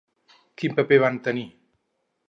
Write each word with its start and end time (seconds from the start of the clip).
Quin 0.61 0.73
paper 0.79 0.99
van 1.05 1.21
tenir? 1.29 1.47